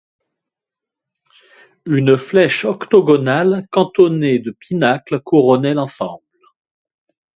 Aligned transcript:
Une 1.85 2.17
flèche 2.17 2.65
octogonale 2.65 3.67
cantonnée 3.69 4.39
de 4.39 4.49
pinacles 4.49 5.21
couronnait 5.21 5.75
l'ensemble. 5.75 6.23